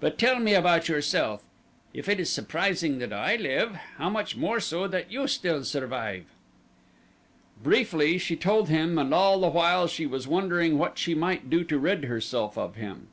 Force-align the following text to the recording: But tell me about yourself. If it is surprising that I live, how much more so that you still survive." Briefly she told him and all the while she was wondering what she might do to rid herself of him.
But 0.00 0.18
tell 0.18 0.40
me 0.40 0.52
about 0.54 0.88
yourself. 0.88 1.44
If 1.94 2.08
it 2.08 2.18
is 2.18 2.28
surprising 2.28 2.98
that 2.98 3.12
I 3.12 3.36
live, 3.36 3.76
how 3.98 4.10
much 4.10 4.34
more 4.36 4.58
so 4.58 4.88
that 4.88 5.12
you 5.12 5.28
still 5.28 5.62
survive." 5.62 6.24
Briefly 7.62 8.18
she 8.18 8.34
told 8.34 8.68
him 8.68 8.98
and 8.98 9.14
all 9.14 9.38
the 9.38 9.48
while 9.50 9.86
she 9.86 10.06
was 10.06 10.26
wondering 10.26 10.76
what 10.76 10.98
she 10.98 11.14
might 11.14 11.48
do 11.48 11.62
to 11.62 11.78
rid 11.78 12.06
herself 12.06 12.58
of 12.58 12.74
him. 12.74 13.10